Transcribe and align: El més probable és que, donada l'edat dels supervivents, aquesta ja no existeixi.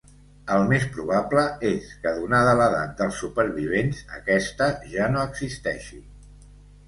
El 0.53 0.63
més 0.69 0.85
probable 0.93 1.41
és 1.71 1.89
que, 2.05 2.13
donada 2.21 2.55
l'edat 2.61 2.95
dels 3.01 3.19
supervivents, 3.25 4.01
aquesta 4.21 4.71
ja 4.95 5.11
no 5.17 5.27
existeixi. 5.33 6.01